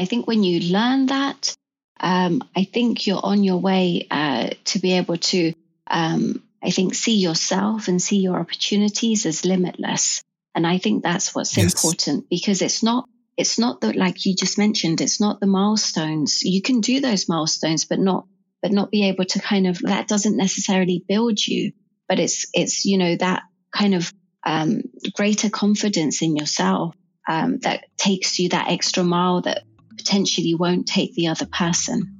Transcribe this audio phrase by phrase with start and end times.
[0.00, 1.54] I think when you learn that,
[2.00, 5.52] um, I think you're on your way uh, to be able to,
[5.86, 10.22] um, I think, see yourself and see your opportunities as limitless.
[10.54, 11.74] And I think that's what's yes.
[11.74, 13.04] important because it's not,
[13.36, 16.42] it's not that like you just mentioned, it's not the milestones.
[16.42, 18.26] You can do those milestones, but not,
[18.62, 21.72] but not be able to kind of, that doesn't necessarily build you,
[22.08, 24.10] but it's, it's, you know, that kind of,
[24.46, 24.80] um,
[25.12, 26.94] greater confidence in yourself,
[27.28, 29.62] um, that takes you that extra mile that
[30.00, 32.16] potentially won't take the other person.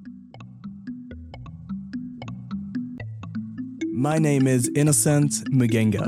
[3.93, 6.07] My name is Innocent Mugenga,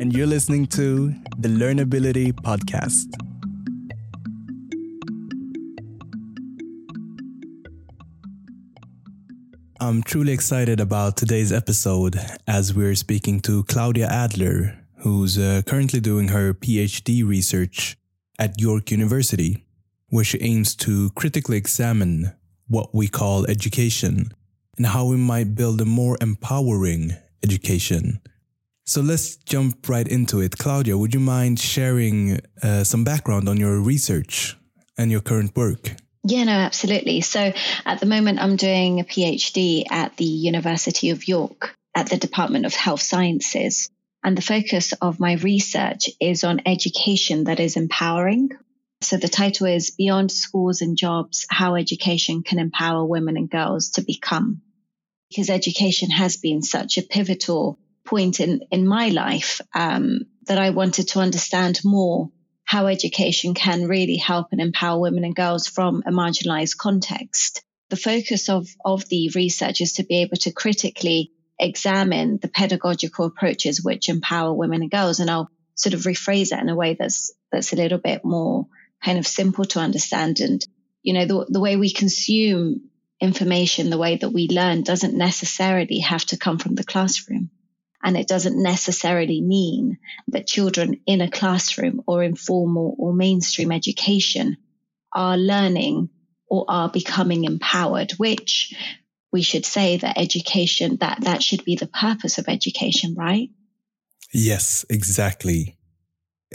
[0.00, 3.08] and you're listening to the Learnability Podcast.
[9.78, 12.16] I'm truly excited about today's episode
[12.46, 17.96] as we're speaking to Claudia Adler, who's uh, currently doing her PhD research
[18.38, 19.66] at York University
[20.10, 22.32] where she aims to critically examine
[22.68, 24.32] what we call education
[24.76, 28.20] and how we might build a more empowering education.
[28.84, 30.58] So let's jump right into it.
[30.58, 34.56] Claudia, would you mind sharing uh, some background on your research
[34.98, 35.94] and your current work?
[36.24, 37.20] Yeah, no, absolutely.
[37.22, 37.52] So
[37.86, 42.66] at the moment, I'm doing a PhD at the University of York at the Department
[42.66, 43.90] of Health Sciences.
[44.22, 48.50] And the focus of my research is on education that is empowering
[49.02, 53.90] so the title is Beyond Schools and Jobs, How Education Can Empower Women and Girls
[53.92, 54.60] to Become.
[55.30, 60.70] Because education has been such a pivotal point in, in my life um, that I
[60.70, 62.30] wanted to understand more
[62.64, 67.62] how education can really help and empower women and girls from a marginalized context.
[67.88, 73.26] The focus of, of the research is to be able to critically examine the pedagogical
[73.26, 75.20] approaches which empower women and girls.
[75.20, 78.66] And I'll sort of rephrase that in a way that's, that's a little bit more
[79.04, 80.40] kind of simple to understand.
[80.40, 80.64] And,
[81.02, 85.98] you know, the, the way we consume information, the way that we learn doesn't necessarily
[86.00, 87.50] have to come from the classroom.
[88.02, 94.56] And it doesn't necessarily mean that children in a classroom or informal or mainstream education
[95.12, 96.08] are learning
[96.48, 98.74] or are becoming empowered, which
[99.32, 103.50] we should say that education, that, that should be the purpose of education, right?
[104.32, 105.76] Yes, exactly.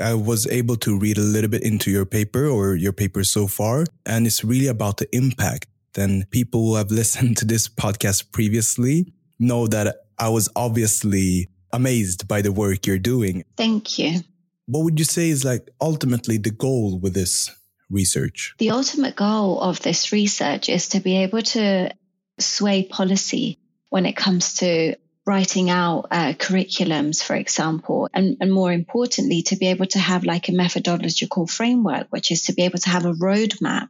[0.02, 3.48] I was able to read a little bit into your paper or your paper so
[3.48, 5.68] far, and it's really about the impact.
[5.98, 12.28] And people who have listened to this podcast previously know that I was obviously amazed
[12.28, 13.44] by the work you're doing.
[13.58, 14.22] Thank you.
[14.66, 17.52] What would you say is like ultimately the goal with this
[17.90, 18.56] research?
[18.58, 21.92] The ultimate goal of this research is to be able to
[22.40, 28.72] sway policy when it comes to writing out uh, curriculums, for example, and, and more
[28.72, 32.78] importantly, to be able to have like a methodological framework, which is to be able
[32.80, 33.90] to have a roadmap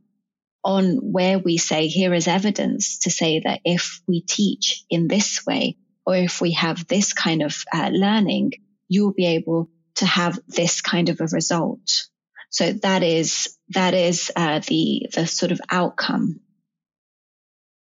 [0.63, 5.45] on where we say here is evidence to say that if we teach in this
[5.45, 8.51] way, or if we have this kind of uh, learning,
[8.87, 12.07] you will be able to have this kind of a result.
[12.49, 16.39] So that is that is uh, the the sort of outcome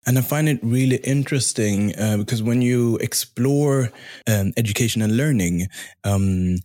[0.06, 3.90] and I find it really interesting uh, because when you explore
[4.28, 5.66] um, education and learning,
[6.04, 6.58] um,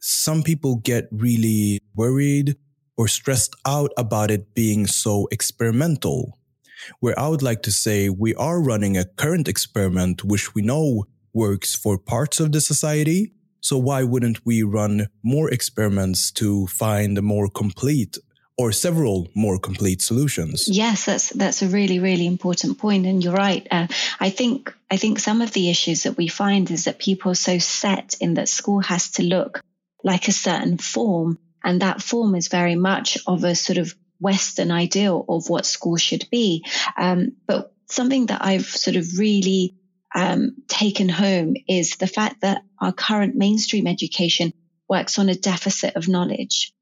[0.00, 2.56] some people get really worried
[2.96, 6.38] or stressed out about it being so experimental.
[7.00, 11.06] Where I would like to say we are running a current experiment which we know
[11.32, 13.32] works for parts of the society.
[13.60, 18.18] So why wouldn't we run more experiments to find a more complete
[18.56, 20.68] or several more complete solutions.
[20.68, 23.66] Yes, that's that's a really really important point, and you're right.
[23.70, 23.86] Uh,
[24.20, 27.36] I think I think some of the issues that we find is that people are
[27.36, 29.60] so set in that school has to look
[30.02, 34.70] like a certain form, and that form is very much of a sort of Western
[34.70, 36.64] ideal of what school should be.
[36.96, 39.74] Um, but something that I've sort of really
[40.14, 44.52] um, taken home is the fact that our current mainstream education
[44.88, 46.72] works on a deficit of knowledge.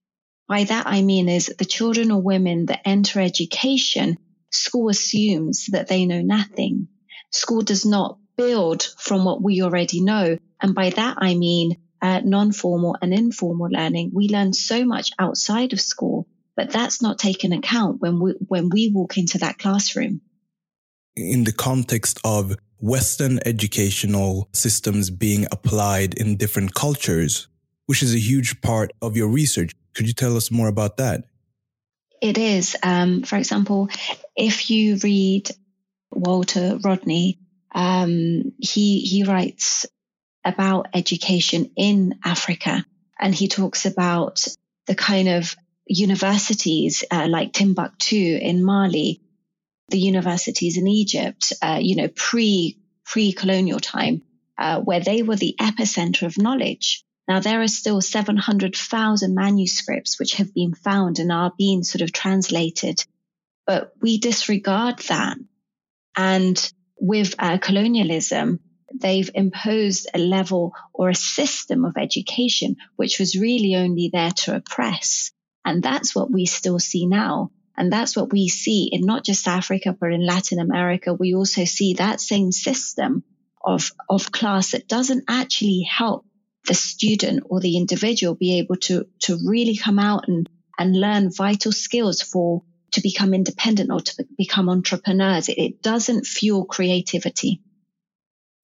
[0.48, 4.18] By that I mean is the children or women that enter education,
[4.50, 6.88] school assumes that they know nothing.
[7.30, 10.38] School does not build from what we already know.
[10.60, 14.10] And by that I mean uh, non-formal and informal learning.
[14.12, 16.26] We learn so much outside of school,
[16.56, 20.20] but that's not taken account when we, when we walk into that classroom.
[21.14, 27.46] In the context of Western educational systems being applied in different cultures,
[27.86, 29.72] which is a huge part of your research.
[29.94, 31.24] Could you tell us more about that?
[32.20, 32.76] It is.
[32.82, 33.88] Um, for example,
[34.36, 35.50] if you read
[36.10, 37.38] Walter Rodney,
[37.74, 39.86] um, he he writes
[40.44, 42.84] about education in Africa,
[43.18, 44.46] and he talks about
[44.86, 45.56] the kind of
[45.86, 49.20] universities uh, like Timbuktu in Mali,
[49.88, 54.22] the universities in Egypt, uh, you know, pre pre colonial time,
[54.58, 57.04] uh, where they were the epicenter of knowledge.
[57.28, 62.12] Now there are still 700,000 manuscripts which have been found and are being sort of
[62.12, 63.04] translated,
[63.66, 65.36] but we disregard that.
[66.16, 68.60] And with uh, colonialism,
[68.92, 74.56] they've imposed a level or a system of education which was really only there to
[74.56, 75.32] oppress.
[75.64, 77.50] And that's what we still see now.
[77.76, 81.14] And that's what we see in not just Africa, but in Latin America.
[81.14, 83.24] We also see that same system
[83.64, 86.26] of, of class that doesn't actually help
[86.66, 90.48] the student or the individual be able to, to really come out and,
[90.78, 92.62] and learn vital skills for
[92.92, 95.48] to become independent or to become entrepreneurs.
[95.48, 97.60] It, it doesn't fuel creativity.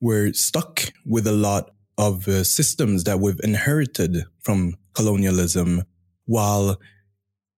[0.00, 5.82] We're stuck with a lot of uh, systems that we've inherited from colonialism
[6.26, 6.78] while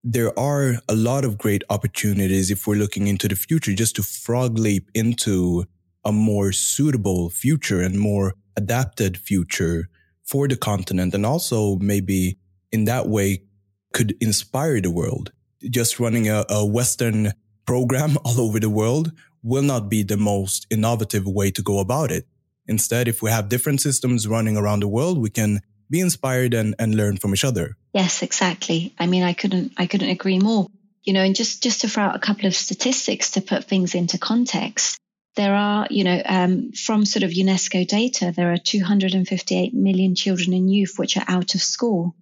[0.03, 4.03] there are a lot of great opportunities if we're looking into the future just to
[4.03, 5.65] frog leap into
[6.05, 9.91] a more suitable future and more adapted future
[10.31, 12.39] for the continent and also maybe
[12.71, 13.43] in that way
[13.93, 15.33] could inspire the world.
[15.69, 17.33] Just running a, a Western
[17.67, 19.11] program all over the world
[19.43, 22.27] will not be the most innovative way to go about it.
[22.67, 25.61] Instead, if we have different systems running around the world, we can
[25.91, 27.77] be inspired and, and learn from each other.
[27.93, 28.95] Yes, exactly.
[28.99, 30.69] I mean, I couldn't, I couldn't agree more.
[31.03, 33.95] You know, and just, just to throw out a couple of statistics to put things
[33.95, 34.99] into context,
[35.37, 40.53] there are, you know, um, from sort of UNESCO data, there are 258 million children
[40.53, 42.15] and youth which are out of school.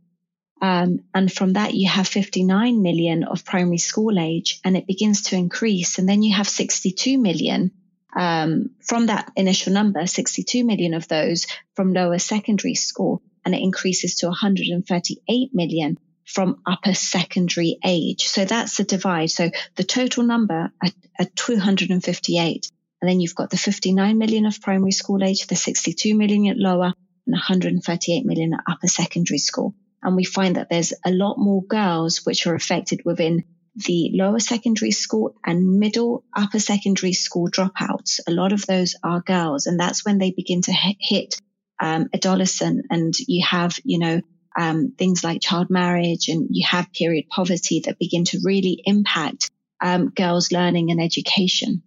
[0.61, 5.23] Um, and from that, you have 59 million of primary school age, and it begins
[5.25, 5.99] to increase.
[5.99, 7.71] And then you have 62 million
[8.15, 13.63] um, from that initial number, 62 million of those from lower secondary school and it
[13.63, 18.27] increases to 138 million from upper secondary age.
[18.27, 19.31] So that's the divide.
[19.31, 22.71] So the total number at, at 258.
[23.01, 26.57] And then you've got the 59 million of primary school age, the 62 million at
[26.57, 26.93] lower,
[27.27, 29.75] and 138 million at upper secondary school.
[30.03, 33.45] And we find that there's a lot more girls which are affected within
[33.87, 38.19] the lower secondary school and middle upper secondary school dropouts.
[38.27, 41.41] A lot of those are girls, and that's when they begin to hit
[41.81, 44.21] um, adolescent and you have, you know,
[44.59, 49.51] um, things like child marriage and you have period poverty that begin to really impact
[49.81, 51.83] um, girls' learning and education.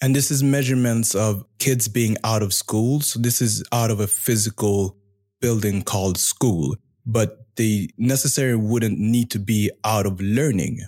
[0.00, 3.00] And this is measurements of kids being out of school.
[3.00, 4.96] So this is out of a physical
[5.40, 6.76] building called school,
[7.06, 10.80] but they necessarily wouldn't need to be out of learning.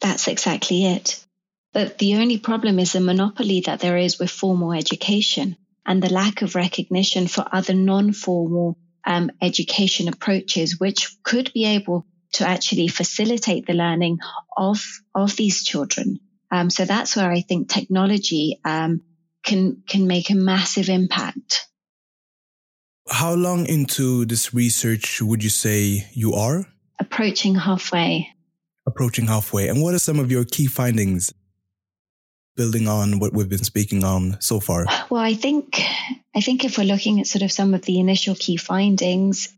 [0.00, 1.24] That's exactly it.
[1.72, 6.12] But the only problem is the monopoly that there is with formal education and the
[6.12, 12.88] lack of recognition for other non-formal um, education approaches, which could be able to actually
[12.88, 14.18] facilitate the learning
[14.56, 14.82] of
[15.14, 16.20] of these children.
[16.50, 19.02] Um, so that's where I think technology um,
[19.42, 21.68] can can make a massive impact.
[23.08, 26.66] How long into this research would you say you are?
[26.98, 28.28] Approaching halfway.
[28.86, 29.68] Approaching halfway.
[29.68, 31.32] And what are some of your key findings?
[32.56, 34.86] building on what we've been speaking on so far?
[35.10, 35.82] Well, I think
[36.34, 39.48] I think if we're looking at sort of some of the initial key findings,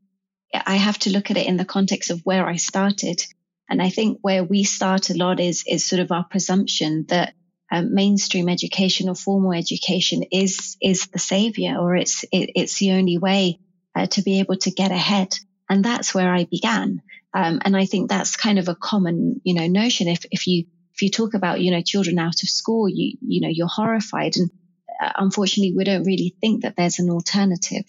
[0.52, 3.22] I have to look at it in the context of where I started.
[3.68, 7.34] And I think where we start a lot is is sort of our presumption that
[7.70, 12.92] um, mainstream education or formal education is is the savior or it's it, it's the
[12.92, 13.58] only way
[13.94, 15.34] uh, to be able to get ahead.
[15.68, 17.02] And that's where I began.
[17.34, 20.06] Um, and I think that's kind of a common, you know, notion.
[20.06, 23.42] If if you if you talk about, you know, children out of school, you, you
[23.42, 24.36] know, you're horrified.
[24.36, 24.50] And
[25.02, 27.84] uh, unfortunately, we don't really think that there's an alternative.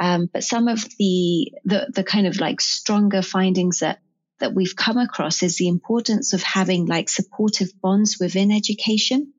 [0.00, 4.00] Um, but some of the, the, the kind of like stronger findings that,
[4.40, 9.32] that we've come across is the importance of having like supportive bonds within education.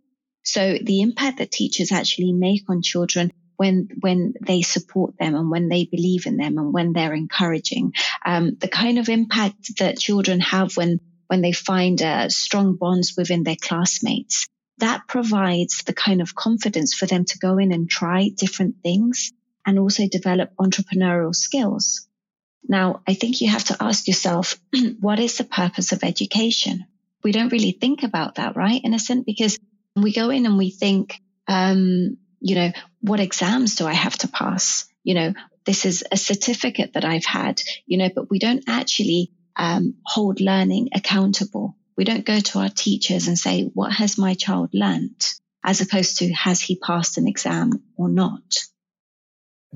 [0.43, 5.51] So the impact that teachers actually make on children when when they support them and
[5.51, 7.93] when they believe in them and when they're encouraging,
[8.25, 13.15] um, the kind of impact that children have when when they find uh, strong bonds
[13.17, 14.47] within their classmates.
[14.79, 19.33] That provides the kind of confidence for them to go in and try different things
[19.65, 22.07] and also develop entrepreneurial skills.
[22.67, 24.55] Now, I think you have to ask yourself,
[24.99, 26.85] what is the purpose of education?
[27.23, 28.81] We don't really think about that, right?
[28.83, 29.57] In a sense, because
[29.95, 34.27] we go in and we think, um, you know, what exams do I have to
[34.27, 34.85] pass?
[35.03, 35.33] You know,
[35.65, 40.39] this is a certificate that I've had, you know, but we don't actually um, hold
[40.39, 41.75] learning accountable.
[41.97, 45.33] We don't go to our teachers and say, what has my child learnt?
[45.63, 48.59] As opposed to, has he passed an exam or not?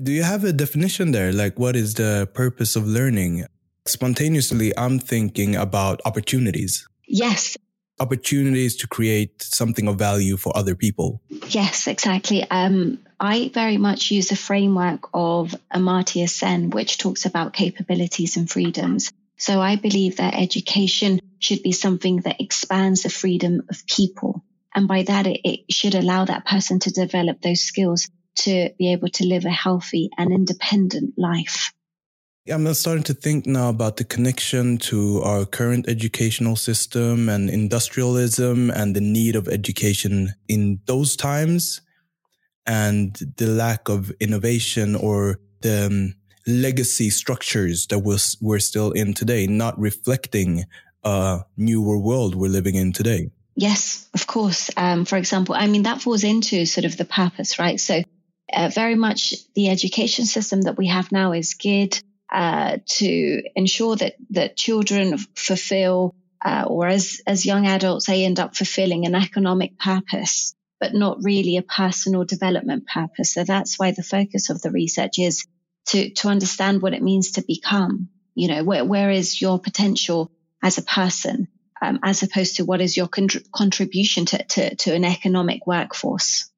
[0.02, 1.32] Do you have a definition there?
[1.32, 3.44] Like, what is the purpose of learning?
[3.86, 6.88] Spontaneously, I'm thinking about opportunities.
[7.06, 7.56] Yes.
[8.00, 11.22] Opportunities to create something of value for other people.
[11.48, 12.42] Yes, exactly.
[12.50, 18.50] Um, I very much use the framework of Amartya Sen, which talks about capabilities and
[18.50, 19.12] freedoms.
[19.36, 24.44] So I believe that education should be something that expands the freedom of people.
[24.74, 28.92] And by that, it, it should allow that person to develop those skills to be
[28.92, 31.72] able to live a healthy and independent life.
[32.52, 38.70] I'm starting to think now about the connection to our current educational system and industrialism
[38.70, 41.80] and the need of education in those times
[42.66, 46.14] and the lack of innovation or the um,
[46.46, 50.64] legacy structures that we're, we're still in today, not reflecting
[51.02, 53.30] a newer world we're living in today.
[53.56, 54.70] Yes, of course.
[54.76, 57.78] Um, for example, I mean, that falls into sort of the purpose, right?
[57.78, 58.02] So,
[58.54, 61.98] uh, very much the education system that we have now is geared
[62.32, 68.40] uh, to ensure that that children fulfill, uh, or as as young adults, they end
[68.40, 73.34] up fulfilling an economic purpose, but not really a personal development purpose.
[73.34, 75.46] So that's why the focus of the research is
[75.88, 78.08] to to understand what it means to become.
[78.34, 80.30] You know, where where is your potential
[80.62, 81.48] as a person?
[81.84, 86.50] um, as opposed to what is your con- contribution to, to, to an economic workforce?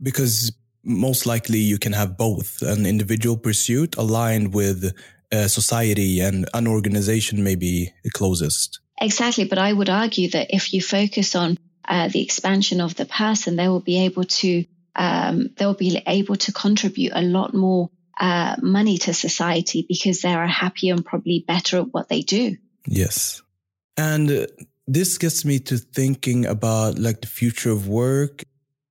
[0.00, 0.52] Because
[0.84, 4.92] most likely you can have both an individual pursuit aligned with
[5.32, 8.80] uh, society and an organization maybe the closest.
[9.00, 9.44] Exactly.
[9.44, 13.56] But I would argue that if you focus on uh, the expansion of the person,
[13.56, 18.56] they will be able to um, they'll be able to contribute a lot more uh,
[18.60, 22.56] money to society because they are happier and probably better at what they do.
[22.86, 23.42] Yes.
[23.96, 24.46] And
[24.86, 28.42] this gets me to thinking about like the future of work.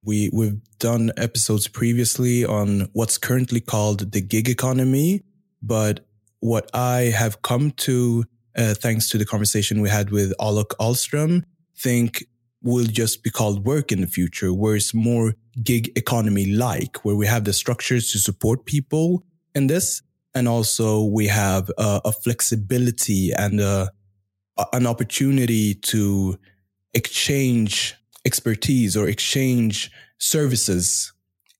[0.03, 5.23] We, we've done episodes previously on what's currently called the gig economy.
[5.61, 6.05] But
[6.39, 8.25] what I have come to,
[8.57, 11.43] uh, thanks to the conversation we had with Alok Ahlström,
[11.77, 12.25] think
[12.63, 17.15] will just be called work in the future, where it's more gig economy like, where
[17.15, 20.01] we have the structures to support people in this.
[20.33, 23.91] And also we have uh, a flexibility and a,
[24.73, 26.37] an opportunity to
[26.93, 31.13] exchange expertise or exchange services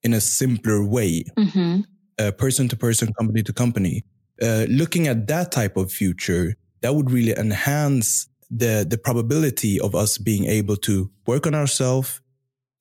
[0.04, 1.82] in a simpler way, mm-hmm.
[2.20, 4.04] uh, person to person, company to company.
[4.42, 9.96] Uh, looking at that type of future, that would really enhance the the probability of
[9.96, 12.22] us being able to work on ourselves,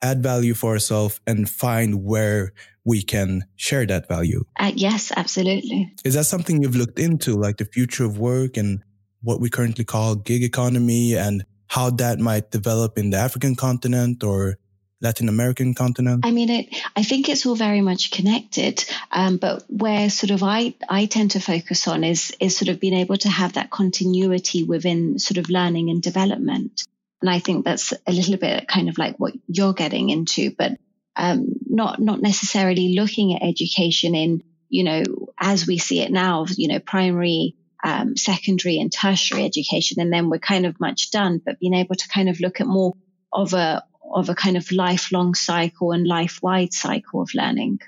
[0.03, 2.53] add value for ourselves, and find where
[2.85, 4.43] we can share that value.
[4.59, 5.93] Uh, yes, absolutely.
[6.05, 8.83] Is that something you've looked into, like the future of work and
[9.23, 14.25] what we currently call gig economy and how that might develop in the African continent
[14.25, 14.59] or
[15.01, 16.27] Latin American continent?
[16.27, 18.85] I mean, it, I think it's all very much connected.
[19.13, 22.81] Um, but where sort of I, I tend to focus on is, is sort of
[22.81, 26.83] being able to have that continuity within sort of learning and development.
[27.23, 30.73] And I think that's a little bit kind of like what you're getting into, but
[31.15, 35.05] um, not, not necessarily looking at education in, you know,
[35.39, 40.31] as we see it now, you know, primary, um, secondary and tertiary education, and then
[40.31, 41.41] we're kind of much done.
[41.45, 42.95] But being able to kind of look at more
[43.33, 47.81] of a of a kind of lifelong cycle and life wide cycle of learning,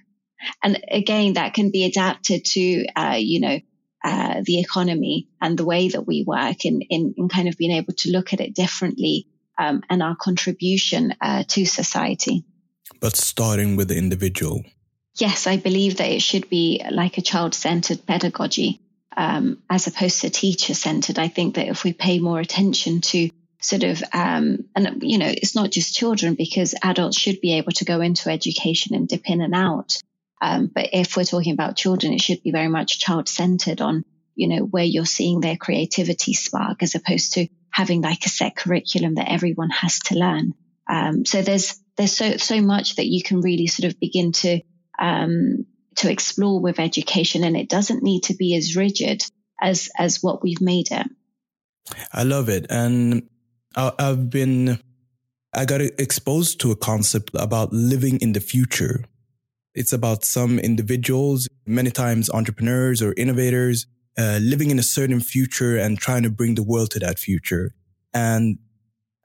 [0.62, 3.60] and again that can be adapted to uh, you know
[4.04, 7.72] uh, the economy and the way that we work, in, in in kind of being
[7.72, 9.26] able to look at it differently
[9.58, 12.44] um, and our contribution uh, to society.
[13.00, 14.64] But starting with the individual.
[15.18, 18.80] Yes, I believe that it should be like a child centered pedagogy
[19.16, 21.18] um, as opposed to teacher centered.
[21.18, 25.28] I think that if we pay more attention to sort of, um, and you know,
[25.28, 29.28] it's not just children because adults should be able to go into education and dip
[29.30, 29.96] in and out.
[30.40, 34.04] Um, but if we're talking about children, it should be very much child centered on,
[34.34, 38.56] you know, where you're seeing their creativity spark as opposed to having like a set
[38.56, 40.54] curriculum that everyone has to learn.
[40.90, 44.60] Um, so there's, there's so, so much that you can really sort of begin to,
[44.98, 49.24] um, to explore with education and it doesn't need to be as rigid
[49.60, 51.06] as as what we've made it.
[52.12, 52.66] I love it.
[52.70, 53.28] And
[53.74, 54.78] i've been
[55.54, 59.04] i got exposed to a concept about living in the future.
[59.74, 63.86] It's about some individuals many times entrepreneurs or innovators
[64.18, 67.74] uh, living in a certain future and trying to bring the world to that future.
[68.12, 68.58] And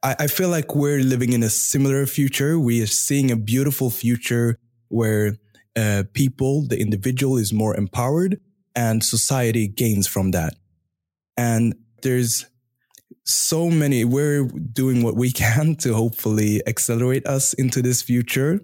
[0.01, 2.57] I, I feel like we're living in a similar future.
[2.59, 4.57] We are seeing a beautiful future
[4.87, 5.37] where
[5.77, 8.39] uh, people, the individual is more empowered
[8.75, 10.55] and society gains from that.
[11.37, 12.45] And there's
[13.25, 18.61] so many, we're doing what we can to hopefully accelerate us into this future.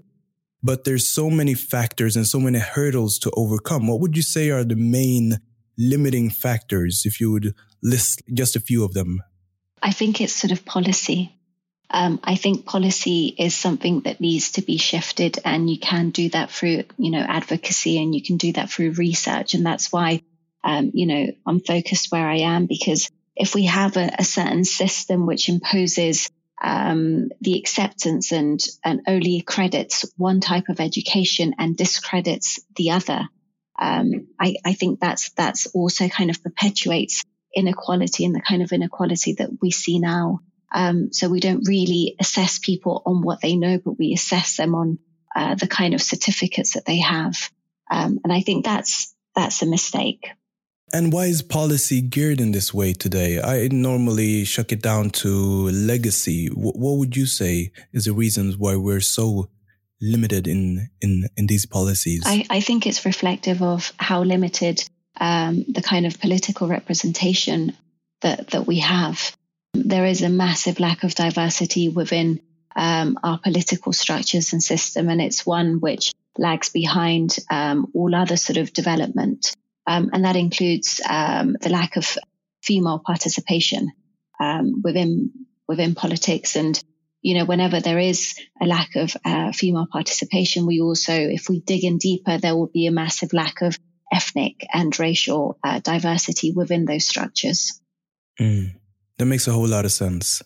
[0.61, 3.87] But there's so many factors and so many hurdles to overcome.
[3.87, 5.39] What would you say are the main
[5.77, 9.19] limiting factors, if you would list just a few of them?
[9.81, 11.37] I think it's sort of policy.
[11.89, 16.29] Um, I think policy is something that needs to be shifted, and you can do
[16.29, 20.21] that through, you know, advocacy, and you can do that through research, and that's why,
[20.63, 24.63] um, you know, I'm focused where I am because if we have a, a certain
[24.63, 26.29] system which imposes
[26.61, 33.27] um, the acceptance and and only credits one type of education and discredits the other,
[33.79, 37.23] um, I, I think that's that's also kind of perpetuates
[37.55, 40.39] inequality and the kind of inequality that we see now.
[40.73, 44.73] Um, so we don't really assess people on what they know, but we assess them
[44.75, 44.99] on
[45.35, 47.35] uh, the kind of certificates that they have.
[47.91, 50.27] Um, and I think that's that's a mistake.
[50.91, 53.41] And why is policy geared in this way today?
[53.41, 56.49] I normally shuck it down to legacy.
[56.49, 59.49] W- what would you say is the reasons why we're so
[60.01, 62.23] limited in in in these policies?
[62.25, 64.83] I, I think it's reflective of how limited
[65.19, 67.75] um, the kind of political representation
[68.21, 69.35] that that we have.
[69.73, 72.41] There is a massive lack of diversity within
[72.75, 78.37] um, our political structures and system, and it's one which lags behind um, all other
[78.37, 79.55] sort of development,
[79.87, 82.17] um, and that includes um, the lack of
[82.61, 83.91] female participation
[84.39, 85.31] um, within
[85.67, 86.55] within politics.
[86.55, 86.81] And
[87.21, 91.61] you know, whenever there is a lack of uh, female participation, we also, if we
[91.61, 93.77] dig in deeper, there will be a massive lack of
[94.11, 97.79] ethnic and racial uh, diversity within those structures.
[98.39, 98.75] Mm,
[99.17, 100.41] that makes a whole lot of sense.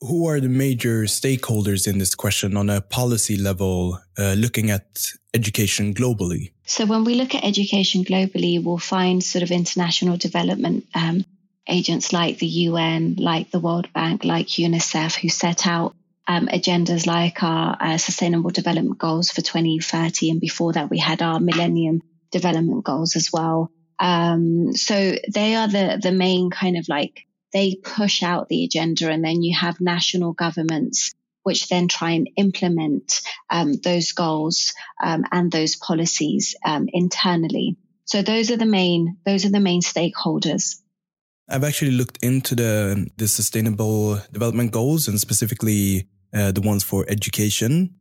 [0.00, 5.12] Who are the major stakeholders in this question on a policy level, uh, looking at
[5.32, 6.52] education globally?
[6.66, 11.24] So, when we look at education globally, we'll find sort of international development um,
[11.66, 15.94] agents like the UN, like the World Bank, like UNICEF, who set out
[16.28, 20.30] um, agendas like our uh, Sustainable Development Goals for 2030.
[20.30, 23.70] And before that, we had our Millennium Development Goals as well.
[23.98, 27.25] Um, so they are the, the main kind of like,
[27.56, 32.28] they push out the agenda and then you have national governments which then try and
[32.36, 37.76] implement um, those goals um, and those policies um, internally.
[38.04, 40.82] So those are the main those are the main stakeholders.
[41.48, 47.06] I've actually looked into the the sustainable development goals and specifically uh, the ones for
[47.08, 47.94] education.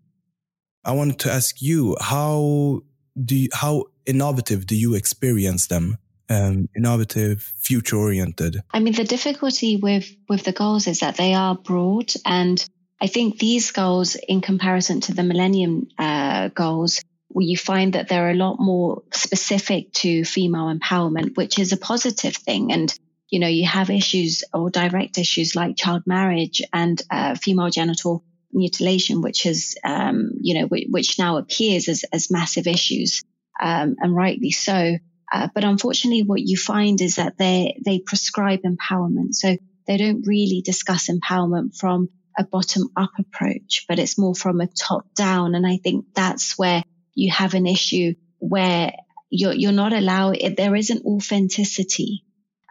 [0.84, 2.82] I wanted to ask you how
[3.24, 5.98] do you, how innovative do you experience them?
[6.28, 8.62] Um, innovative, future oriented.
[8.72, 12.68] I mean, the difficulty with with the goals is that they are broad, and
[13.00, 18.08] I think these goals, in comparison to the Millennium uh, goals, where you find that
[18.08, 22.72] they're a lot more specific to female empowerment, which is a positive thing.
[22.72, 22.92] And
[23.30, 28.24] you know, you have issues or direct issues like child marriage and uh, female genital
[28.54, 33.24] mutilation, which is, um, you know, which, now appears as, as massive issues,
[33.62, 34.98] um, and rightly so.
[35.32, 39.58] Uh, but unfortunately, what you find is that they they prescribe empowerment, so
[39.88, 44.68] they don't really discuss empowerment from a bottom up approach, but it's more from a
[44.68, 45.56] top down.
[45.56, 46.84] And I think that's where
[47.14, 48.92] you have an issue where
[49.30, 50.38] you're you're not allowed.
[50.58, 52.24] There isn't authenticity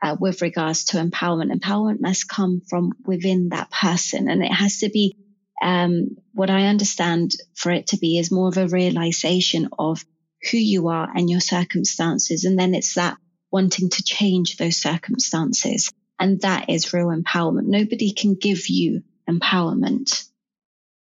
[0.03, 1.53] uh, with regards to empowerment.
[1.53, 5.17] Empowerment must come from within that person, and it has to be
[5.63, 10.05] um, what I understand for it to be is more of a realization of
[10.51, 13.17] who you are and your circumstances, and then it's that
[13.51, 17.67] wanting to change those circumstances, and that is real empowerment.
[17.67, 20.25] Nobody can give you empowerment.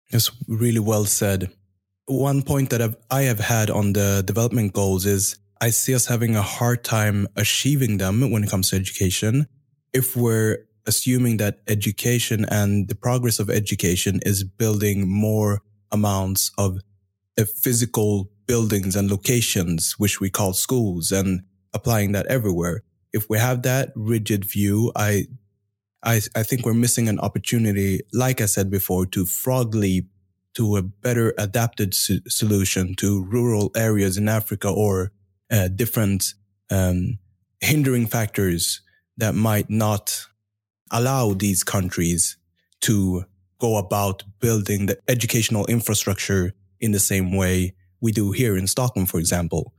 [0.10, 1.52] It's really well said.
[2.08, 6.06] One point that I've, I have had on the development goals is I see us
[6.06, 9.48] having a hard time achieving them when it comes to education
[9.96, 16.80] if we're assuming that education and the progress of education is building more amounts of
[17.44, 21.42] physical buildings and locations, which we call schools and
[21.74, 22.84] applying that everywhere.
[23.12, 25.28] If we have that rigid view, I,
[26.04, 30.08] I, I think we're missing an opportunity, like I said before, to frog leap
[30.54, 35.12] to a better adapted so- solution to rural areas in Africa or
[35.52, 36.34] uh, different
[36.70, 37.20] um,
[37.60, 38.82] hindering factors
[39.18, 40.28] that might not
[40.92, 42.38] allow these countries
[42.82, 43.26] to
[43.60, 49.06] go about building the educational infrastructure in the same way we do here in Stockholm,
[49.06, 49.74] for example.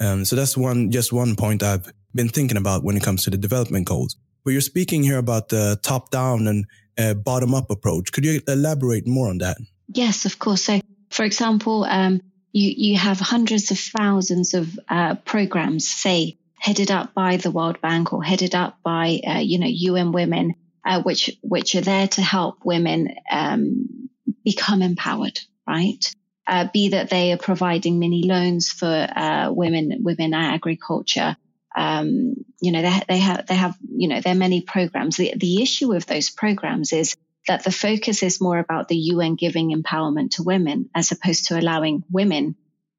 [0.00, 3.30] Um, so that's one, just one point I've been thinking about when it comes to
[3.30, 4.16] the development goals.
[4.44, 6.66] But you're speaking here about the top down and
[6.98, 8.12] uh, bottom up approach.
[8.12, 9.58] Could you elaborate more on that?
[9.88, 10.64] Yes, of course.
[10.64, 10.80] So,
[11.10, 12.20] for example, um,
[12.52, 17.80] you, you have hundreds of thousands of uh, programs, say, headed up by the World
[17.80, 20.54] Bank or headed up by, uh, you know, UN Women,
[20.84, 24.08] uh, which, which are there to help women um,
[24.44, 26.14] become empowered, right?
[26.46, 31.36] Uh, be that they are providing mini loans for uh, women within agriculture,
[31.76, 35.16] Um, you know, they, they have, they have, you know, there are many programs.
[35.16, 37.16] The, the issue with those programs is
[37.48, 41.58] that the focus is more about the UN giving empowerment to women as opposed to
[41.58, 42.56] allowing women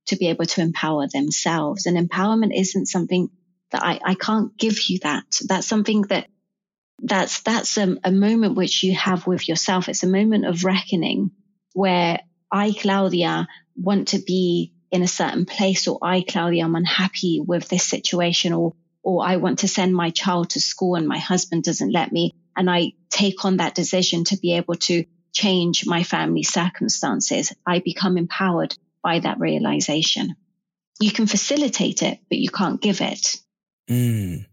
[0.08, 1.86] to be able to empower themselves.
[1.88, 3.30] And empowerment isn't something
[3.72, 5.26] that I, I can't give you that.
[5.48, 6.28] That's something that
[7.04, 9.90] that's, that's a, a moment which you have with yourself.
[9.90, 11.32] It's a moment of reckoning
[11.74, 12.20] where
[12.52, 17.68] I, Claudia, want to be in a certain place or I, Claudia, I'm unhappy with
[17.68, 21.64] this situation or, or I want to send my child to school and my husband
[21.64, 22.34] doesn't let me.
[22.56, 27.54] And I take on that decision to be able to change my family circumstances.
[27.66, 30.36] I become empowered by that realization.
[31.00, 33.36] You can facilitate it, but you can't give it.
[33.90, 34.46] Mm.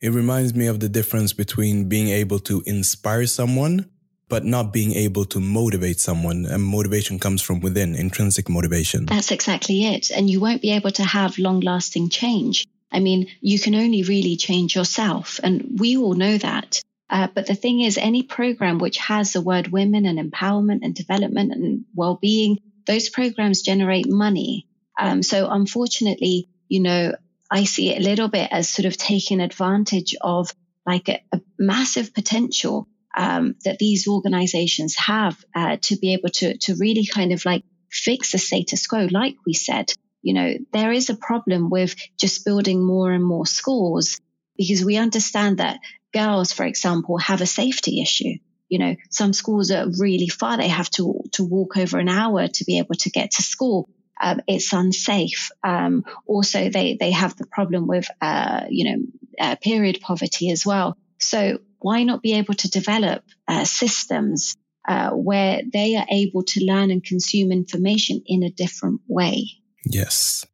[0.00, 3.90] It reminds me of the difference between being able to inspire someone
[4.28, 6.46] but not being able to motivate someone.
[6.46, 9.06] And motivation comes from within, intrinsic motivation.
[9.06, 10.10] That's exactly it.
[10.10, 12.66] And you won't be able to have long lasting change.
[12.90, 15.38] I mean, you can only really change yourself.
[15.42, 16.82] And we all know that.
[17.08, 20.94] Uh, but the thing is, any program which has the word women and empowerment and
[20.94, 24.66] development and well being, those programs generate money.
[24.98, 27.14] Um, so unfortunately, you know,
[27.50, 30.52] I see it a little bit as sort of taking advantage of
[30.84, 36.56] like a, a massive potential um, that these organizations have uh, to be able to
[36.58, 39.92] to really kind of like fix the status quo, like we said.
[40.22, 44.20] You know, there is a problem with just building more and more schools
[44.56, 45.78] because we understand that
[46.12, 48.38] girls, for example, have a safety issue.
[48.68, 52.48] You know, some schools are really far; they have to to walk over an hour
[52.48, 53.88] to be able to get to school.
[54.20, 55.50] Um, it's unsafe.
[55.62, 59.06] Um, also, they they have the problem with uh, you know
[59.38, 60.96] uh, period poverty as well.
[61.18, 64.56] So why not be able to develop uh, systems
[64.88, 69.48] uh, where they are able to learn and consume information in a different way?
[69.84, 70.44] Yes.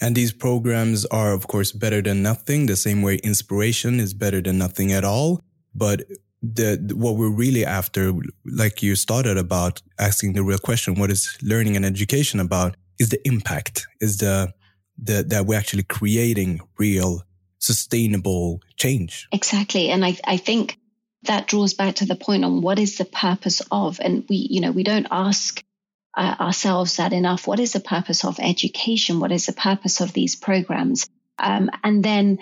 [0.00, 4.40] And these programs are, of course, better than nothing, the same way inspiration is better
[4.40, 5.44] than nothing at all.
[5.74, 6.04] But
[6.42, 8.12] the, what we're really after,
[8.44, 13.10] like you started about asking the real question, what is learning and education about is
[13.10, 14.52] the impact, is the,
[15.00, 17.22] the, that we're actually creating real
[17.62, 19.28] sustainable change.
[19.32, 19.90] Exactly.
[19.90, 20.78] And I, I think
[21.22, 24.60] that draws back to the point on what is the purpose of, and we, you
[24.60, 25.62] know, we don't ask
[26.16, 27.46] uh, ourselves that enough.
[27.46, 29.20] What is the purpose of education?
[29.20, 31.08] What is the purpose of these programs?
[31.38, 32.38] Um, and then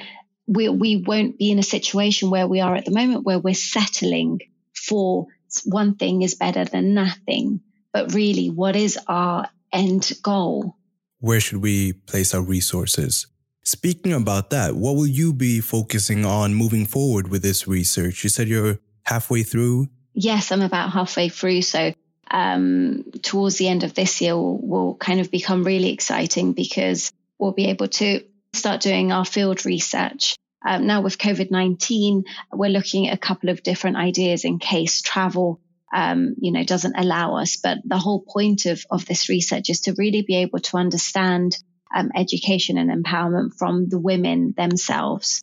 [0.47, 3.55] we, we won't be in a situation where we are at the moment where we're
[3.55, 4.41] settling
[4.75, 5.27] for
[5.65, 7.61] one thing is better than nothing.
[7.93, 10.77] But really, what is our end goal?
[11.19, 13.27] Where should we place our resources?
[13.63, 18.25] Speaking about that, what will you be focusing on moving forward with this research?
[18.25, 19.89] You said you're halfway through.
[20.15, 21.63] Yes, I'm about halfway through.
[21.63, 21.93] So
[22.31, 27.13] um, towards the end of this year will, will kind of become really exciting because
[27.39, 30.37] we'll be able to start doing our field research.
[30.67, 35.61] Um, now with COVID-19, we're looking at a couple of different ideas in case travel,
[35.93, 37.57] um, you know, doesn't allow us.
[37.57, 41.57] But the whole point of, of this research is to really be able to understand
[41.95, 45.43] um, education and empowerment from the women themselves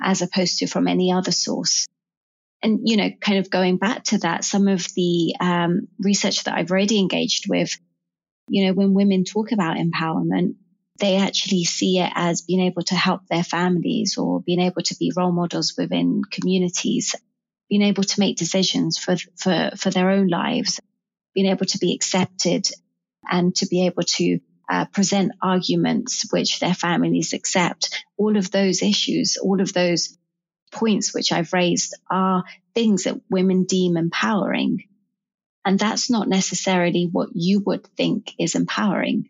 [0.00, 1.86] as opposed to from any other source.
[2.62, 6.56] And, you know, kind of going back to that, some of the um, research that
[6.56, 7.78] I've already engaged with,
[8.48, 10.56] you know, when women talk about empowerment,
[10.98, 14.96] they actually see it as being able to help their families or being able to
[14.96, 17.14] be role models within communities,
[17.68, 20.80] being able to make decisions for, for, for their own lives,
[21.34, 22.66] being able to be accepted
[23.30, 28.04] and to be able to uh, present arguments which their families accept.
[28.16, 30.16] All of those issues, all of those
[30.72, 34.84] points which I've raised are things that women deem empowering.
[35.64, 39.28] And that's not necessarily what you would think is empowering.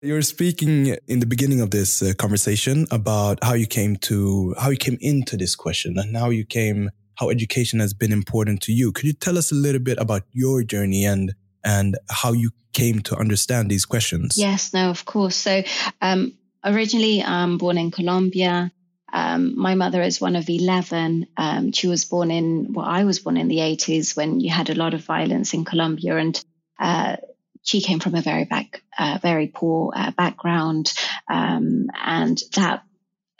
[0.00, 4.70] You're speaking in the beginning of this uh, conversation about how you came to, how
[4.70, 8.72] you came into this question and how you came, how education has been important to
[8.72, 8.92] you.
[8.92, 13.00] Could you tell us a little bit about your journey and and how you came
[13.00, 14.36] to understand these questions.
[14.36, 15.36] Yes, no, of course.
[15.36, 15.62] So,
[16.00, 18.72] um, originally, I'm born in Colombia.
[19.12, 21.26] Um, my mother is one of 11.
[21.36, 24.70] Um, she was born in, well, I was born in the 80s when you had
[24.70, 26.16] a lot of violence in Colombia.
[26.16, 26.44] And
[26.78, 27.16] uh,
[27.62, 30.92] she came from a very back, uh, very poor uh, background.
[31.28, 32.82] Um, and that,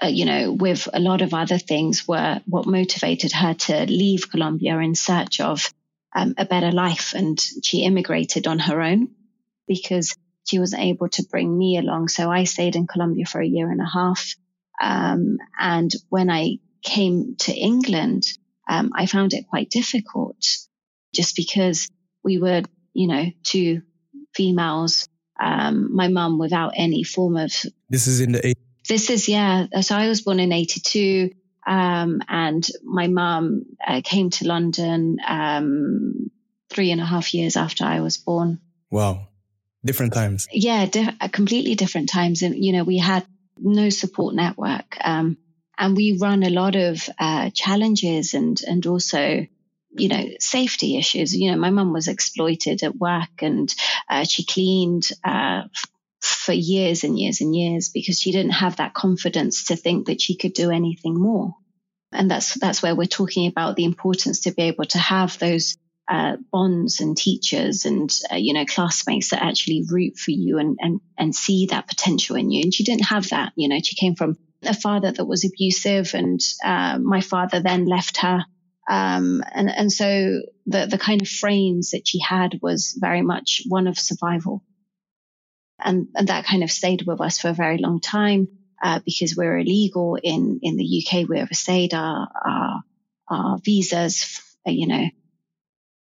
[0.02, 4.30] uh, you know, with a lot of other things were what motivated her to leave
[4.30, 5.72] Colombia in search of
[6.14, 7.14] um, a better life.
[7.14, 9.10] And she immigrated on her own
[9.66, 12.08] because she was able to bring me along.
[12.08, 14.34] So I stayed in Colombia for a year and a half.
[14.80, 18.24] Um, and when I came to England,
[18.68, 20.44] um, I found it quite difficult
[21.14, 21.90] just because
[22.22, 23.82] we were, you know, two
[24.34, 25.08] females.
[25.40, 27.52] Um, my mum without any form of.
[27.88, 28.54] This is in the
[28.88, 29.66] This is, yeah.
[29.82, 31.30] So I was born in 82.
[31.68, 36.30] Um, and my mum uh, came to London um,
[36.70, 38.60] three and a half years after I was born.
[38.90, 39.28] Wow.
[39.84, 40.48] Different times.
[40.50, 42.42] Yeah, di- uh, completely different times.
[42.42, 43.26] And, you know, we had
[43.58, 44.96] no support network.
[45.02, 45.36] Um,
[45.78, 49.46] and we run a lot of uh, challenges and, and also,
[49.90, 51.36] you know, safety issues.
[51.36, 53.72] You know, my mum was exploited at work and
[54.08, 55.64] uh, she cleaned uh,
[56.20, 60.20] for years and years and years because she didn't have that confidence to think that
[60.20, 61.54] she could do anything more.
[62.12, 65.76] And that's that's where we're talking about the importance to be able to have those
[66.08, 70.78] uh, bonds and teachers and uh, you know classmates that actually root for you and,
[70.80, 72.62] and and see that potential in you.
[72.62, 73.52] And she didn't have that.
[73.56, 77.84] You know, she came from a father that was abusive, and uh, my father then
[77.84, 78.44] left her.
[78.90, 83.62] Um, and and so the the kind of frames that she had was very much
[83.68, 84.64] one of survival
[85.80, 88.48] and, and that kind of stayed with us for a very long time
[88.82, 91.28] uh, because we're illegal in, in the UK.
[91.28, 92.82] We overstayed our, our,
[93.28, 95.08] our visas, you know.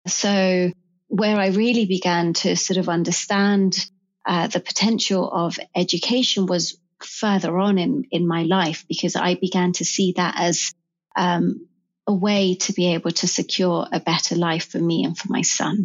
[0.08, 0.72] So
[1.08, 3.90] where I really began to sort of understand
[4.26, 9.74] uh, the potential of education was further on in, in my life because I began
[9.74, 10.74] to see that as
[11.16, 11.68] um,
[12.08, 15.42] a way to be able to secure a better life for me and for my
[15.42, 15.84] son.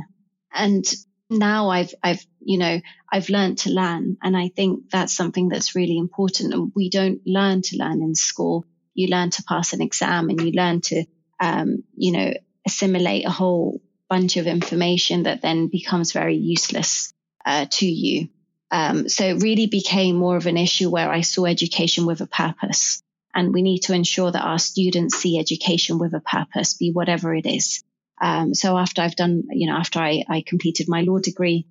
[0.52, 0.84] And
[1.30, 2.80] now I've, I've, you know,
[3.12, 4.16] I've learned to learn.
[4.22, 6.54] And I think that's something that's really important.
[6.54, 8.64] And we don't learn to learn in school.
[8.94, 11.04] You learn to pass an exam and you learn to,
[11.40, 12.32] um, you know,
[12.66, 17.12] assimilate a whole bunch of information that then becomes very useless
[17.44, 18.28] uh, to you.
[18.70, 22.26] Um, so it really became more of an issue where I saw education with a
[22.26, 23.02] purpose.
[23.34, 27.34] And we need to ensure that our students see education with a purpose, be whatever
[27.34, 27.84] it is.
[28.20, 31.66] Um, so after I've done, you know, after I, I completed my law degree,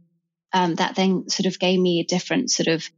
[0.54, 2.90] um, that then sort of gave me a different sort of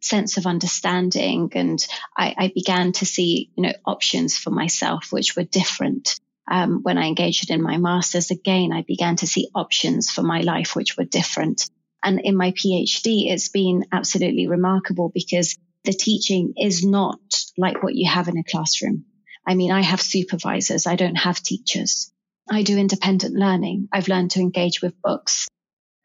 [0.00, 1.50] sense of understanding.
[1.54, 1.84] And
[2.16, 6.20] I, I began to see, you know, options for myself, which were different.
[6.50, 10.40] Um, when I engaged in my master's again, I began to see options for my
[10.40, 11.70] life, which were different.
[12.02, 17.20] And in my PhD, it's been absolutely remarkable because the teaching is not
[17.56, 19.04] like what you have in a classroom.
[19.46, 20.86] I mean, I have supervisors.
[20.86, 22.11] I don't have teachers.
[22.50, 23.88] I do independent learning.
[23.92, 25.48] I've learned to engage with books.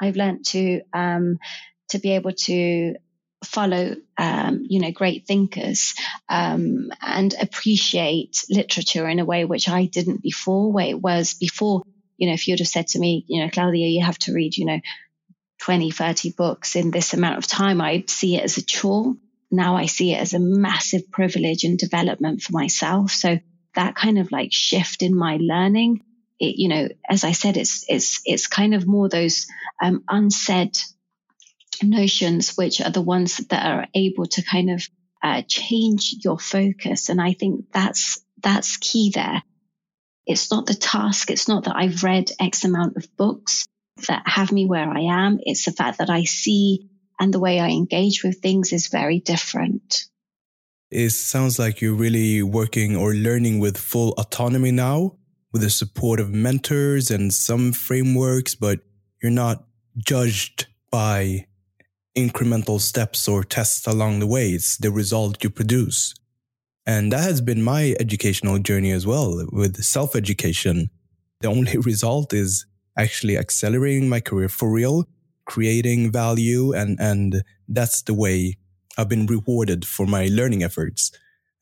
[0.01, 1.39] I've learned to um,
[1.89, 2.95] to be able to
[3.43, 5.93] follow, um, you know, great thinkers
[6.29, 10.71] um, and appreciate literature in a way which I didn't before.
[10.71, 11.83] Where it was before,
[12.17, 14.57] you know, if you'd have said to me, you know, Claudia, you have to read,
[14.57, 14.79] you know,
[15.61, 19.15] 20, 30 books in this amount of time, I'd see it as a chore.
[19.49, 23.11] Now I see it as a massive privilege and development for myself.
[23.11, 23.39] So
[23.75, 26.01] that kind of like shift in my learning
[26.39, 29.47] it, you know, as I said, it's it's it's kind of more those
[29.81, 30.77] um, unsaid
[31.83, 34.87] notions, which are the ones that are able to kind of
[35.23, 37.09] uh, change your focus.
[37.09, 39.41] And I think that's that's key there.
[40.25, 41.31] It's not the task.
[41.31, 43.67] It's not that I've read X amount of books
[44.07, 45.39] that have me where I am.
[45.41, 49.19] It's the fact that I see and the way I engage with things is very
[49.19, 50.05] different.
[50.91, 55.17] It sounds like you're really working or learning with full autonomy now
[55.57, 58.79] with the support of mentors and some frameworks, but
[59.23, 59.65] you're not
[59.97, 61.47] judged by
[62.15, 64.51] incremental steps or tests along the way.
[64.51, 66.13] It's the result you produce.
[66.85, 70.91] And that has been my educational journey as well with self education.
[71.41, 75.07] The only result is actually accelerating my career for real,
[75.45, 76.71] creating value.
[76.71, 78.57] And, and that's the way
[78.95, 81.11] I've been rewarded for my learning efforts.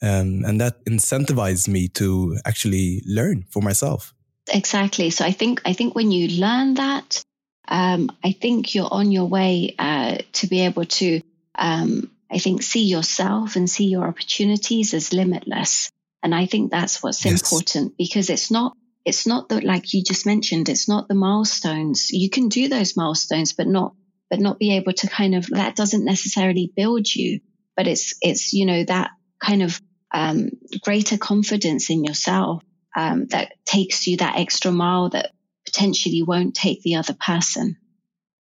[0.02, 4.14] Um, and that incentivized me to actually learn for myself.
[4.54, 5.10] Exactly.
[5.10, 7.24] So I think I think when you learn that,
[7.68, 11.22] um, I think you're on your way uh, to be able to,
[11.56, 15.92] um, I think, see yourself and see your opportunities as limitless.
[16.22, 17.42] And I think that's what's yes.
[17.42, 22.10] important because it's not it's not that like you just mentioned, it's not the milestones.
[22.12, 23.94] You can do those milestones, but not
[24.30, 27.42] but not be able to kind of that doesn't necessarily build you.
[27.76, 29.12] But it's it's you know that
[29.46, 29.82] kind of
[30.14, 30.50] um,
[30.82, 32.64] greater confidence in yourself
[32.96, 35.32] um, that takes you that extra mile that
[35.66, 37.78] potentially won't take the other person.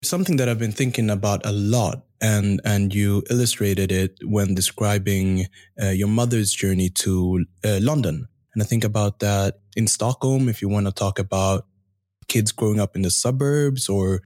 [0.03, 5.47] Something that I've been thinking about a lot, and and you illustrated it when describing
[5.81, 8.29] uh, your mother's journey to uh, London.
[8.55, 11.67] And I think about that in Stockholm, if you want to talk about
[12.29, 14.23] kids growing up in the suburbs or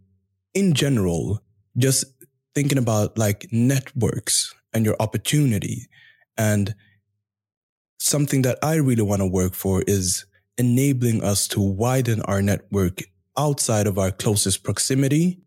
[0.53, 1.41] in general,
[1.79, 2.05] just
[2.55, 5.89] thinking about like networks and your opportunity
[6.37, 6.75] and
[7.99, 10.27] something that I really want to work for is
[10.59, 13.03] enabling us to widen our network
[13.37, 15.41] outside of our closest proximity,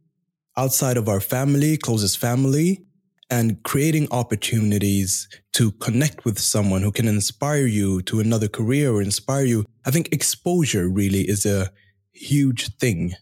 [0.58, 2.86] outside of our family, closest family,
[3.30, 9.02] and creating opportunities to connect with someone who can inspire you to another career or
[9.02, 9.65] inspire you.
[9.86, 11.71] I think exposure really is a
[12.12, 13.13] huge thing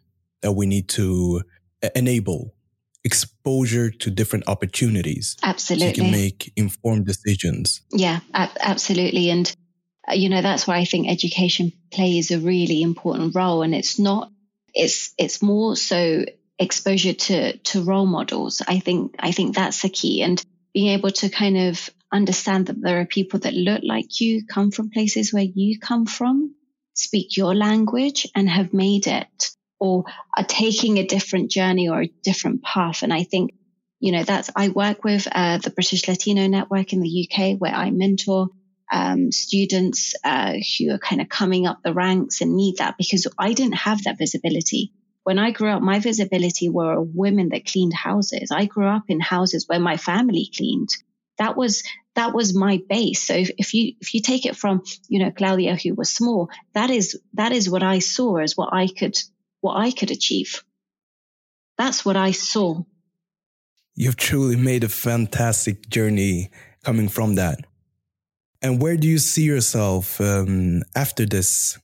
[0.41, 1.41] that we need to
[1.95, 2.54] enable
[3.03, 5.35] exposure to different opportunities.
[5.43, 5.87] Absolutely.
[5.87, 7.81] So you can make informed decisions.
[7.91, 9.29] Yeah, ab- absolutely.
[9.29, 9.53] And,
[10.09, 13.61] uh, you know, that's why I think education plays a really important role.
[13.61, 14.31] And it's not,
[14.73, 16.23] it's, it's more so
[16.57, 18.61] exposure to, to role models.
[18.65, 20.23] I think, I think that's the key.
[20.23, 24.45] And being able to kind of understand that there are people that look like you,
[24.45, 26.55] come from places where you come from,
[26.93, 29.49] speak your language and have made it
[29.83, 30.05] or
[30.37, 33.03] are taking a different journey or a different path.
[33.03, 33.51] And I think,
[33.99, 37.73] you know, that's, I work with uh, the British Latino Network in the UK where
[37.73, 38.47] I mentor
[38.93, 43.27] um, students uh, who are kind of coming up the ranks and need that because
[43.37, 44.93] I didn't have that visibility.
[45.23, 48.51] When I grew up, my visibility were women that cleaned houses.
[48.51, 50.95] I grew up in houses where my family cleaned.
[51.39, 51.83] That was
[52.15, 53.23] that was my base.
[53.23, 56.49] So if, if, you if you take it from you know Claudia who was small,
[56.73, 59.17] that is that is what I saw as what I could
[59.63, 60.63] what I could achieve.
[61.78, 62.84] That's what I saw.
[63.95, 66.52] You've truly made a fantastic journey
[66.84, 67.60] coming from that.
[68.62, 71.80] And where do you see yourself um, after this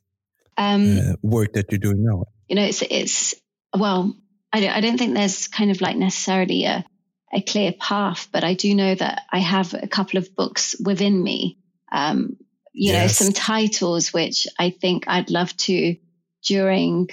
[0.58, 2.26] um, uh, work that you're doing now?
[2.48, 3.36] You know, it's it's
[3.78, 4.15] well,
[4.52, 6.86] I don't, I don't think there's kind of like necessarily a
[7.34, 11.22] a clear path, but I do know that I have a couple of books within
[11.22, 11.60] me.
[11.92, 12.38] Um,
[12.74, 13.20] you yes.
[13.20, 15.96] know, some titles which I think I'd love to
[16.44, 17.10] during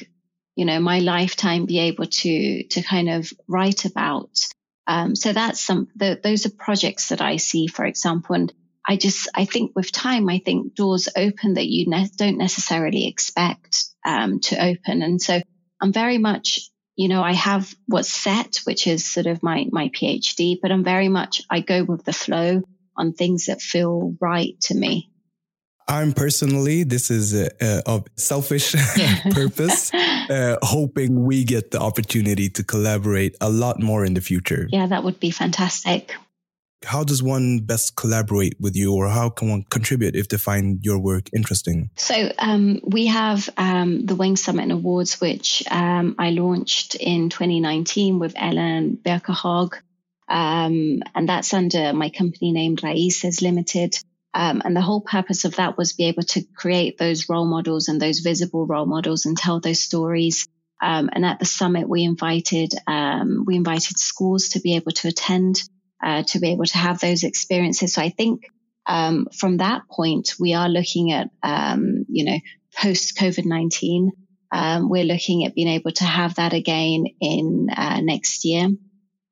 [0.57, 4.31] you know, my lifetime be able to, to kind of write about.
[4.87, 8.35] Um, so that's some, the, those are projects that I see, for example.
[8.35, 8.53] And
[8.88, 13.07] I just, I think with time, I think doors open that you ne- don't necessarily
[13.07, 15.03] expect, um, to open.
[15.03, 15.40] And so
[15.81, 16.61] I'm very much,
[16.97, 20.85] you know, I have what's set, which is sort of my, my PhD, but I'm
[20.85, 22.62] very much, I go with the flow
[22.97, 25.11] on things that feel right to me.
[25.88, 28.73] I'm personally, this is a, a, a selfish
[29.31, 29.90] purpose,
[30.31, 34.69] uh, hoping we get the opportunity to collaborate a lot more in the future.
[34.71, 36.15] Yeah, that would be fantastic.
[36.85, 40.85] How does one best collaborate with you, or how can one contribute if they find
[40.85, 41.91] your work interesting?
[41.97, 47.31] So, um, we have um, the Wing Summit and Awards, which um, I launched in
[47.31, 49.73] 2019 with Ellen Birkehag.
[50.29, 53.97] Um, and that's under my company name, Raices Limited.
[54.37, 57.88] Um, and the whole purpose of that was be able to create those role models
[57.88, 60.46] and those visible role models and tell those stories.
[60.83, 65.09] Um, and at the summit, we invited um, we invited schools to be able to
[65.09, 65.62] attend,
[66.05, 67.94] uh, to be able to have those experiences.
[67.94, 68.42] So I think
[68.85, 72.38] um, from that point, we are looking at um, you know
[72.77, 74.12] post COVID nineteen.
[74.53, 78.68] Um, we're looking at being able to have that again in uh, next year.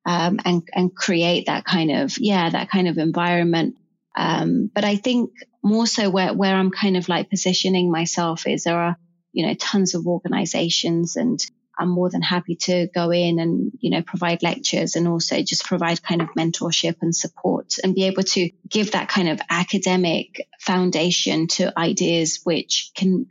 [0.07, 3.77] And and create that kind of yeah that kind of environment
[4.17, 5.31] um, but I think
[5.63, 8.97] more so where, where I'm kind of like positioning myself is there are,
[9.33, 11.41] you know, tons of organizations and
[11.77, 15.65] I'm more than happy to go in and, you know, provide lectures and also just
[15.65, 20.47] provide kind of mentorship and support and be able to give that kind of academic
[20.61, 23.27] foundation to ideas which can,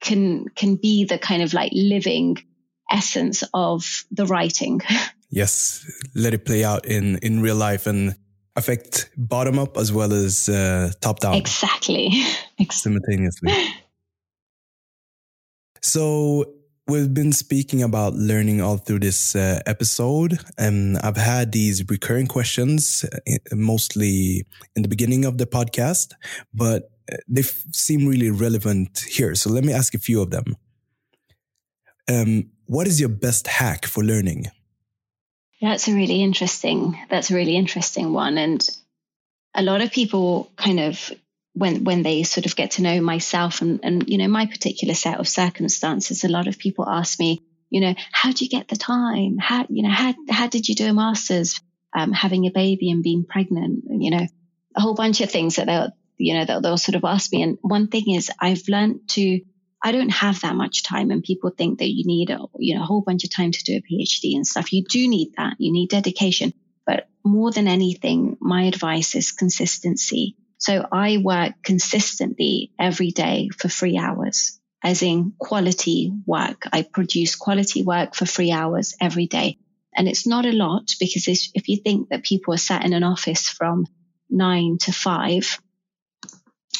[0.00, 2.38] can, can be the kind of like living
[2.90, 4.80] essence of the writing.
[5.28, 5.84] Yes.
[6.14, 8.14] Let it play out in, in real life and
[8.56, 11.34] affect bottom up as well as uh, top down.
[11.34, 12.10] Exactly.
[12.70, 13.52] Simultaneously.
[15.82, 16.44] so
[16.88, 22.26] we've been speaking about learning all through this uh, episode and i've had these recurring
[22.26, 24.44] questions uh, mostly
[24.76, 26.12] in the beginning of the podcast
[26.54, 27.42] but uh, they
[27.72, 30.56] seem really relevant here so let me ask a few of them
[32.08, 34.46] um, what is your best hack for learning
[35.60, 36.98] that's a really interesting.
[37.08, 38.66] That's a really interesting one, and
[39.54, 41.12] a lot of people kind of
[41.54, 44.94] when when they sort of get to know myself and and you know my particular
[44.94, 47.40] set of circumstances, a lot of people ask me,
[47.70, 49.38] you know, how do you get the time?
[49.38, 51.60] How you know how how did you do a master's,
[51.94, 53.84] um, having a baby and being pregnant?
[53.88, 54.26] You know,
[54.76, 57.42] a whole bunch of things that they'll you know they'll, they'll sort of ask me.
[57.42, 59.40] And one thing is I've learned to
[59.82, 62.82] I don't have that much time and people think that you need a, you know,
[62.82, 64.72] a whole bunch of time to do a PhD and stuff.
[64.72, 65.56] You do need that.
[65.58, 66.52] You need dedication.
[66.86, 70.36] But more than anything, my advice is consistency.
[70.58, 76.62] So I work consistently every day for three hours, as in quality work.
[76.72, 79.58] I produce quality work for three hours every day.
[79.94, 83.02] And it's not a lot because if you think that people are sat in an
[83.02, 83.86] office from
[84.30, 85.58] nine to five,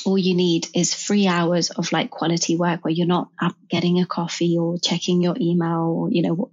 [0.04, 4.00] all you need is three hours of like quality work where you're not up getting
[4.00, 6.50] a coffee or checking your email or, you know,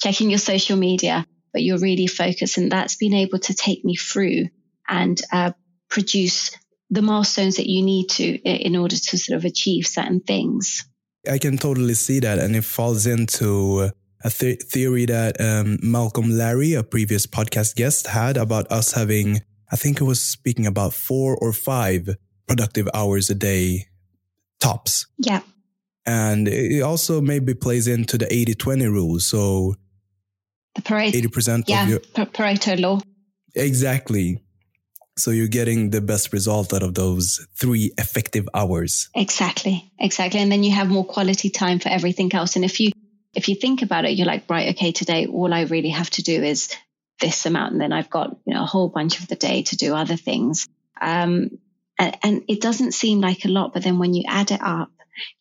[0.00, 1.26] checking your social media.
[1.52, 2.58] but you're really focused.
[2.58, 4.48] And that's been able to take me through
[4.88, 5.52] and uh,
[5.88, 6.56] produce
[6.90, 10.86] the milestones that you need to in order to sort of achieve certain things.
[11.30, 12.38] I can totally see that.
[12.38, 13.90] And it falls into
[14.24, 19.40] a th- theory that um, Malcolm Larry, a previous podcast guest, had about us having,
[19.70, 22.08] I think it was speaking about four or five
[22.50, 23.86] productive hours a day
[24.58, 25.06] tops.
[25.18, 25.40] Yeah.
[26.04, 29.20] And it also maybe plays into the 80 20 rule.
[29.20, 29.76] So
[30.74, 33.00] the Pareto, 80% yeah, of your Pareto law.
[33.54, 34.42] Exactly.
[35.16, 39.10] So you're getting the best result out of those three effective hours.
[39.14, 39.92] Exactly.
[40.00, 40.40] Exactly.
[40.40, 42.56] And then you have more quality time for everything else.
[42.56, 42.90] And if you
[43.32, 46.22] if you think about it, you're like, right, okay, today all I really have to
[46.22, 46.74] do is
[47.20, 49.76] this amount, and then I've got you know a whole bunch of the day to
[49.76, 50.66] do other things.
[51.00, 51.50] Um,
[52.00, 54.90] and, and it doesn't seem like a lot, but then when you add it up,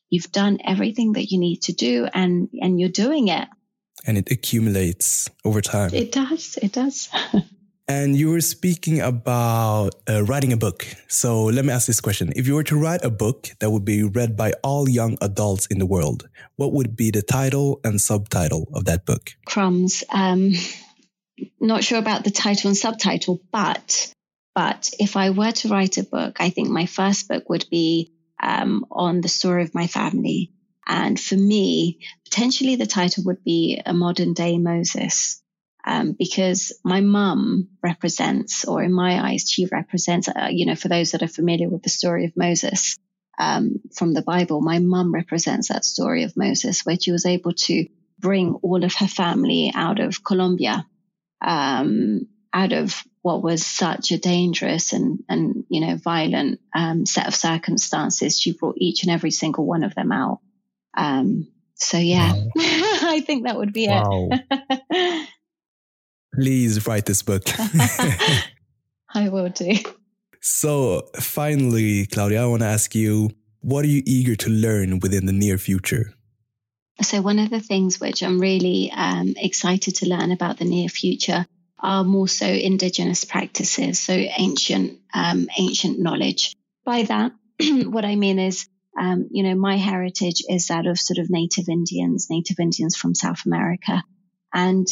[0.10, 3.48] you've done everything that you need to do, and and you're doing it.
[4.06, 5.94] And it accumulates over time.
[5.94, 6.58] It does.
[6.62, 7.10] It does.
[7.90, 10.86] And you were speaking about uh, writing a book.
[11.08, 12.32] So let me ask this question.
[12.36, 15.66] If you were to write a book that would be read by all young adults
[15.66, 19.32] in the world, what would be the title and subtitle of that book?
[19.44, 20.04] Crumbs.
[20.12, 20.52] Um,
[21.60, 24.14] not sure about the title and subtitle, but
[24.60, 28.12] but if I were to write a book, I think my first book would be
[28.44, 30.52] um, on the story of my family.
[30.86, 35.42] And for me, potentially the title would be a modern day Moses
[35.88, 40.90] um, because my mum represents, or in my eyes, she represents, uh, you know, for
[40.90, 43.00] those that are familiar with the story of Moses
[43.40, 47.54] um, from the Bible, my mum represents that story of Moses, where she was able
[47.54, 47.88] to
[48.20, 50.86] bring all of her family out of Colombia,
[51.40, 57.28] um, out of what was such a dangerous and, and you know, violent um, set
[57.28, 58.40] of circumstances.
[58.40, 60.40] She brought each and every single one of them out.
[60.96, 62.52] Um, so yeah, wow.
[62.56, 64.30] I think that would be wow.
[64.32, 65.30] it.
[66.34, 67.44] Please write this book.
[69.14, 69.74] I will do.
[70.42, 75.26] So, finally, Claudia, I want to ask you what are you eager to learn within
[75.26, 76.14] the near future?
[77.02, 80.88] So, one of the things which I'm really um, excited to learn about the near
[80.88, 81.46] future
[81.82, 86.56] are more so indigenous practices, so ancient, um, ancient knowledge.
[86.86, 87.32] By that,
[87.86, 88.68] what I mean is,
[89.00, 93.16] um, you know, my heritage is that of sort of native Indians, native Indians from
[93.16, 94.04] South America.
[94.54, 94.88] And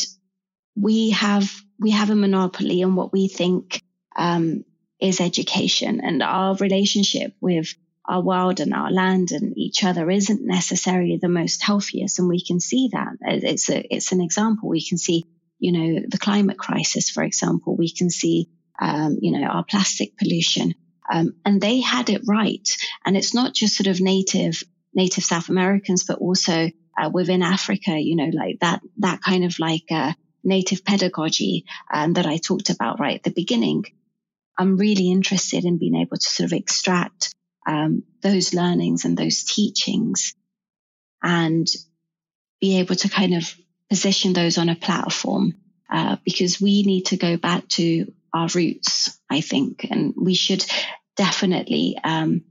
[0.75, 3.81] we have we have a monopoly on what we think
[4.15, 4.63] um,
[4.99, 7.73] is education, and our relationship with
[8.05, 12.43] our world and our land and each other isn't necessarily the most healthiest, and we
[12.43, 13.17] can see that.
[13.21, 14.69] It's a it's an example.
[14.69, 15.25] We can see,
[15.59, 17.75] you know, the climate crisis, for example.
[17.75, 18.49] We can see,
[18.79, 20.75] um, you know, our plastic pollution,
[21.11, 22.67] um, and they had it right.
[23.05, 27.99] And it's not just sort of native native South Americans, but also uh, within Africa,
[27.99, 29.85] you know, like that that kind of like.
[29.91, 33.83] Uh, native pedagogy um, that I talked about right at the beginning,
[34.57, 37.35] I'm really interested in being able to sort of extract
[37.67, 40.33] um, those learnings and those teachings
[41.21, 41.67] and
[42.59, 43.53] be able to kind of
[43.89, 45.55] position those on a platform
[45.89, 50.65] uh, because we need to go back to our roots, I think, and we should
[51.15, 52.43] definitely um,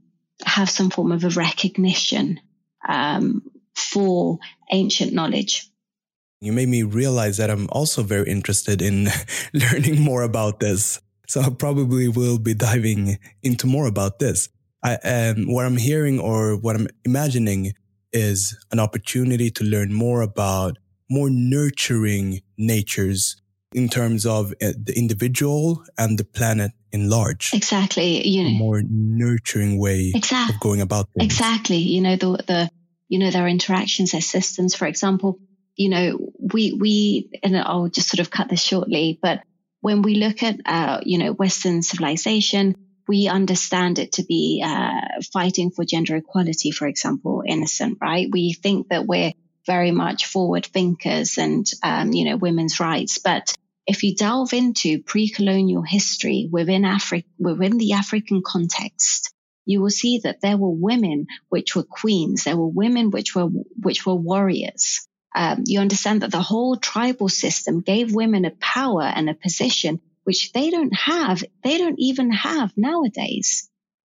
[0.45, 2.39] have some form of a recognition
[2.87, 3.43] um,
[3.75, 4.39] for
[4.71, 5.69] ancient knowledge
[6.39, 9.09] you made me realize that I'm also very interested in
[9.53, 11.01] learning more about this.
[11.27, 14.49] So I probably will be diving into more about this.
[14.83, 17.73] I, um, what I'm hearing or what I'm imagining
[18.13, 20.77] is an opportunity to learn more about
[21.09, 23.41] more nurturing natures
[23.73, 27.53] in terms of uh, the individual and the planet in large.
[27.53, 28.27] Exactly.
[28.27, 30.55] You know, a more nurturing way exactly.
[30.55, 31.25] of going about things.
[31.25, 31.77] Exactly.
[31.77, 32.69] You know, the, the,
[33.09, 35.39] you know, their interactions, their systems, for example,
[35.75, 39.41] you know, we, we, and I'll just sort of cut this shortly, but
[39.81, 42.75] when we look at, uh, you know, Western civilization,
[43.07, 48.27] we understand it to be uh, fighting for gender equality, for example, innocent, right?
[48.29, 49.33] We think that we're
[49.67, 53.19] very much forward thinkers and, um, you know, women's rights.
[53.19, 53.55] But
[53.85, 59.33] if you delve into pre-colonial history within Africa, within the African context,
[59.65, 62.45] you will see that there were women which were queens.
[62.45, 65.07] There were women which were, which were warriors
[65.37, 70.01] um, you understand that the whole tribal system gave women a power and a position
[70.23, 71.43] which they don't have.
[71.63, 73.69] They don't even have nowadays.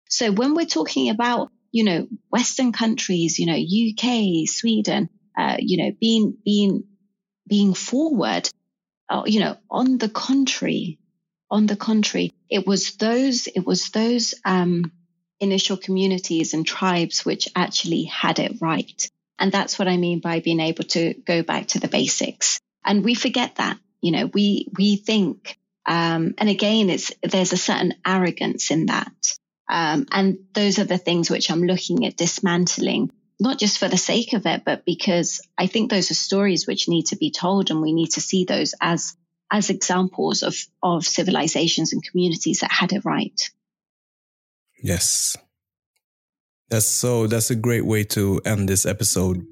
[0.08, 5.84] So when we're talking about, you know, Western countries, you know, UK, Sweden, uh, you
[5.84, 6.84] know, being, being,
[7.48, 8.48] being forward,
[9.08, 10.98] uh, you know, on the contrary,
[11.50, 14.90] on the contrary, it was those, it was those, um,
[15.38, 19.10] initial communities and tribes which actually had it right.
[19.38, 22.58] And that's what I mean by being able to go back to the basics.
[22.84, 23.78] And we forget that.
[24.00, 29.12] You know, we, we think, um, and again, it's, there's a certain arrogance in that.
[29.68, 33.96] Um, and those are the things which I'm looking at dismantling, not just for the
[33.96, 37.70] sake of it, but because I think those are stories which need to be told
[37.70, 39.16] and we need to see those as,
[39.52, 43.50] as examples of, of civilizations and communities that had it right.
[44.82, 45.36] Yes.
[46.70, 49.46] That's so, that's a great way to end this episode.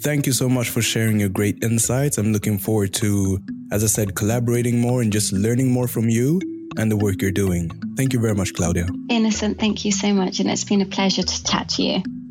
[0.00, 2.18] Thank you so much for sharing your great insights.
[2.18, 3.38] I'm looking forward to,
[3.70, 6.40] as I said, collaborating more and just learning more from you
[6.76, 7.70] and the work you're doing.
[7.96, 8.88] Thank you very much, Claudia.
[9.08, 10.40] Innocent, thank you so much.
[10.40, 12.21] And it's been a pleasure to chat to you.